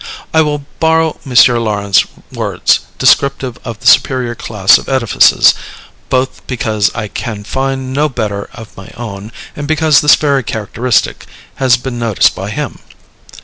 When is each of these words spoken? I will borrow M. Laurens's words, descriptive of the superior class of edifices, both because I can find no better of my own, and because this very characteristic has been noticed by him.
I 0.33 0.41
will 0.41 0.65
borrow 0.79 1.19
M. 1.27 1.35
Laurens's 1.63 2.07
words, 2.33 2.79
descriptive 2.97 3.59
of 3.63 3.81
the 3.81 3.85
superior 3.85 4.33
class 4.33 4.79
of 4.79 4.89
edifices, 4.89 5.53
both 6.09 6.41
because 6.47 6.89
I 6.95 7.07
can 7.07 7.43
find 7.43 7.93
no 7.93 8.09
better 8.09 8.49
of 8.55 8.75
my 8.75 8.89
own, 8.97 9.31
and 9.55 9.67
because 9.67 10.01
this 10.01 10.15
very 10.15 10.41
characteristic 10.41 11.27
has 11.57 11.77
been 11.77 11.99
noticed 11.99 12.33
by 12.33 12.49
him. 12.49 12.79